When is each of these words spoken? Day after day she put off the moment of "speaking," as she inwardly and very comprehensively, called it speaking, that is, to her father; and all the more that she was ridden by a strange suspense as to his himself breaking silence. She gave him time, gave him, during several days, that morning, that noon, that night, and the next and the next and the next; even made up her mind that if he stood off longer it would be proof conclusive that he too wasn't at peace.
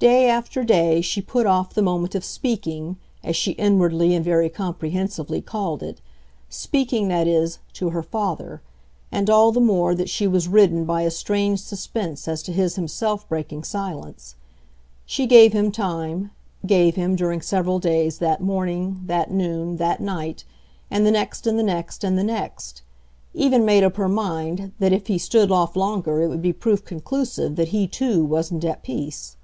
Day 0.00 0.28
after 0.28 0.64
day 0.64 1.00
she 1.00 1.22
put 1.22 1.46
off 1.46 1.72
the 1.72 1.80
moment 1.80 2.14
of 2.14 2.26
"speaking," 2.26 2.98
as 3.22 3.36
she 3.36 3.52
inwardly 3.52 4.14
and 4.14 4.22
very 4.22 4.50
comprehensively, 4.50 5.40
called 5.40 5.82
it 5.82 6.02
speaking, 6.50 7.08
that 7.08 7.26
is, 7.26 7.58
to 7.72 7.88
her 7.88 8.02
father; 8.02 8.60
and 9.10 9.30
all 9.30 9.50
the 9.50 9.62
more 9.62 9.94
that 9.94 10.10
she 10.10 10.26
was 10.26 10.46
ridden 10.46 10.84
by 10.84 11.00
a 11.02 11.10
strange 11.10 11.60
suspense 11.60 12.28
as 12.28 12.42
to 12.42 12.52
his 12.52 12.76
himself 12.76 13.26
breaking 13.30 13.64
silence. 13.64 14.34
She 15.06 15.24
gave 15.26 15.54
him 15.54 15.72
time, 15.72 16.32
gave 16.66 16.96
him, 16.96 17.16
during 17.16 17.40
several 17.40 17.78
days, 17.78 18.18
that 18.18 18.42
morning, 18.42 19.04
that 19.06 19.30
noon, 19.30 19.78
that 19.78 20.02
night, 20.02 20.44
and 20.90 21.06
the 21.06 21.10
next 21.12 21.46
and 21.46 21.58
the 21.58 21.62
next 21.62 22.04
and 22.04 22.18
the 22.18 22.24
next; 22.24 22.82
even 23.32 23.64
made 23.64 23.82
up 23.82 23.96
her 23.96 24.08
mind 24.10 24.72
that 24.80 24.92
if 24.92 25.06
he 25.06 25.16
stood 25.16 25.50
off 25.50 25.74
longer 25.74 26.20
it 26.20 26.28
would 26.28 26.42
be 26.42 26.52
proof 26.52 26.84
conclusive 26.84 27.56
that 27.56 27.68
he 27.68 27.86
too 27.86 28.22
wasn't 28.22 28.66
at 28.66 28.82
peace. 28.82 29.38